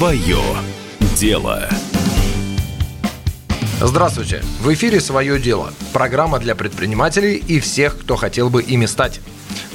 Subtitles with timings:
[0.00, 0.38] Свое
[1.14, 1.68] дело.
[3.82, 4.42] Здравствуйте!
[4.62, 9.20] В эфире «Свое дело»– программа для предпринимателей и всех, кто хотел бы ими стать.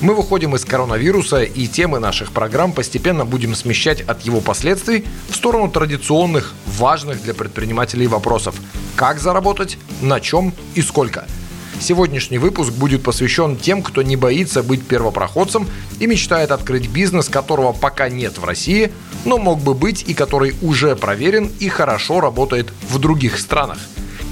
[0.02, 5.36] Мы выходим из коронавируса и темы наших программ постепенно будем смещать от его последствий в
[5.36, 8.56] сторону традиционных, важных для предпринимателей вопросов.
[8.96, 11.28] Как заработать, на чем и сколько–
[11.80, 15.68] Сегодняшний выпуск будет посвящен тем, кто не боится быть первопроходцем
[16.00, 18.92] и мечтает открыть бизнес, которого пока нет в России,
[19.26, 23.78] но мог бы быть и который уже проверен и хорошо работает в других странах.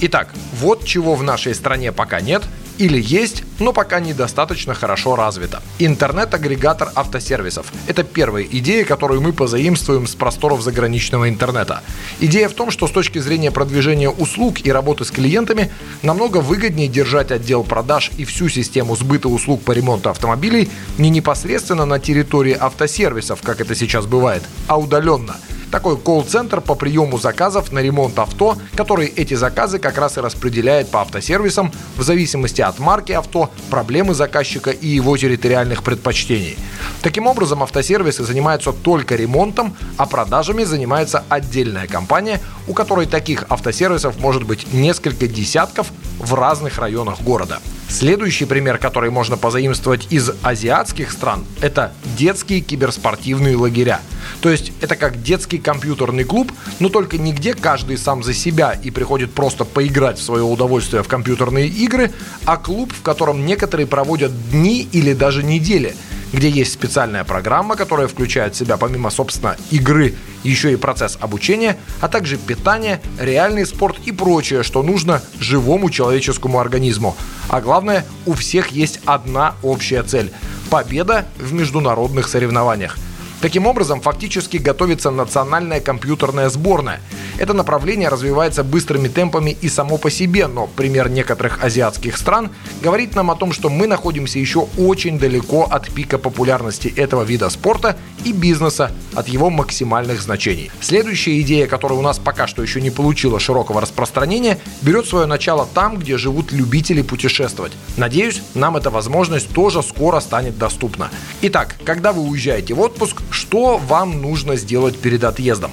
[0.01, 2.43] Итак, вот чего в нашей стране пока нет–
[2.77, 5.62] или есть, но пока недостаточно хорошо развито.
[5.80, 11.82] Интернет-агрегатор автосервисов– это первая идея, которую мы позаимствуем с просторов заграничного интернета.
[12.20, 16.88] Идея в том, что с точки зрения продвижения услуг и работы с клиентами намного выгоднее
[16.88, 22.58] держать отдел продаж и всю систему сбыта услуг по ремонту автомобилей не непосредственно на территории
[22.60, 25.38] автосервисов, как это сейчас бывает, а удаленно–
[25.74, 30.88] такой колл-центр по приему заказов на ремонт авто, который эти заказы как раз и распределяет
[30.91, 36.60] по автосервисам в зависимости от марки авто, проблемы заказчика и его территориальных предпочтений.
[37.02, 44.20] Таким образом, автосервисы занимаются только ремонтом, а продажами занимается отдельная компания, у которой таких автосервисов
[44.20, 47.60] может быть несколько десятков в разных районах города.
[47.94, 54.02] Следующий пример, который можно позаимствовать из азиатских стран, это детские киберспортивные лагеря.
[54.41, 58.71] То есть это как детский компьютерный клуб, но только не где каждый сам за себя
[58.71, 62.12] и приходит просто поиграть в свое удовольствие в компьютерные игры,
[62.46, 65.96] а клуб, в котором некоторые проводят дни или даже недели–
[66.34, 71.78] где есть специальная программа, которая включает в себя помимо, собственно, игры, еще и процесс обучения,
[72.01, 77.16] а также питание, реальный спорт и прочее, что нужно живому человеческому организму.
[77.47, 80.31] А главное, у всех есть одна общая цель–
[80.69, 82.97] победа в международных соревнованиях–
[83.44, 87.01] Таким образом, фактически готовится национальная компьютерная сборная.
[87.44, 92.50] Это направление развивается быстрыми темпами и само по себе, но пример некоторых азиатских стран
[92.81, 97.50] говорит нам о том, что мы находимся еще очень далеко от пика популярности этого вида
[97.50, 100.72] спорта и бизнеса, от его максимальных значений.
[100.80, 105.68] Следующая идея, которая у нас пока что еще не получила широкого распространения, берет свое начало
[105.74, 107.74] там, где живут любители путешествовать.
[107.98, 111.09] Надеюсь, нам эта возможность тоже скоро станет доступна.
[111.42, 115.72] Итак, когда вы уезжаете в отпуск, что вам нужно сделать перед отъездом?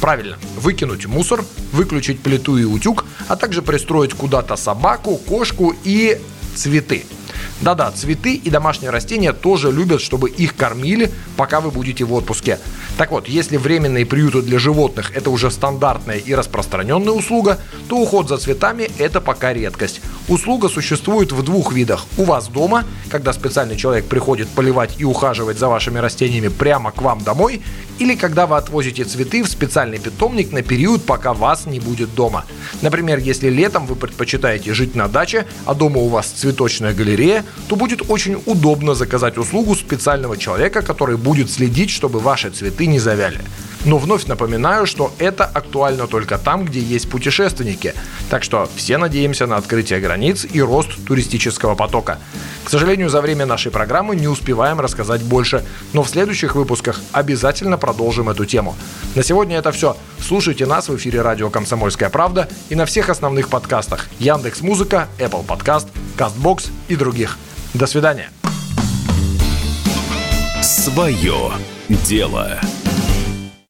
[0.00, 6.18] Правильно, выкинуть мусор, выключить плиту и утюг, а также пристроить куда-то собаку, кошку и
[6.54, 7.04] цветы.
[7.60, 12.58] Да-да, цветы и домашние растения тоже любят, чтобы их кормили, пока вы будете в отпуске.
[12.96, 18.28] Так вот, если временные приюты для животных это уже стандартная и распространенная услуга, то уход
[18.28, 20.00] за цветами это пока редкость.
[20.28, 22.06] Услуга существует в двух видах.
[22.16, 27.02] У вас дома, когда специальный человек приходит поливать и ухаживать за вашими растениями прямо к
[27.02, 27.62] вам домой,
[27.98, 32.44] или когда вы отвозите цветы в специальный питомник на период, пока вас не будет дома.
[32.82, 37.76] Например, если летом вы предпочитаете жить на даче, а дома у вас цветочная галерея, то
[37.76, 43.40] будет очень удобно заказать услугу специального человека, который будет следить, чтобы ваши цветы не завяли.
[43.84, 47.94] Но вновь напоминаю, что это актуально только там, где есть путешественники.
[48.28, 52.18] Так что все надеемся на открытие границ и рост туристического потока.
[52.64, 57.78] К сожалению, за время нашей программы не успеваем рассказать больше, но в следующих выпусках обязательно
[57.78, 58.76] продолжим эту тему.
[59.14, 59.96] На сегодня это все.
[60.20, 65.46] Слушайте нас в эфире радио «Комсомольская правда» и на всех основных подкастах Яндекс Музыка, Apple
[65.46, 67.38] Podcast, CastBox и других.
[67.72, 68.30] До свидания.
[70.62, 71.52] Свое
[71.88, 72.60] дело.